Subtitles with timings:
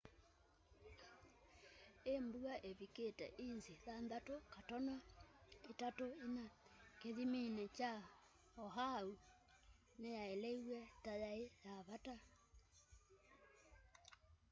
[2.13, 6.43] i mbua ivikite inzi 6.34
[7.01, 7.93] kithimini kya
[8.63, 9.11] oahu
[9.99, 12.15] niyaeleiw'e ta yai ya vata